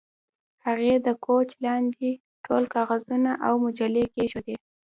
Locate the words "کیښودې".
4.13-4.55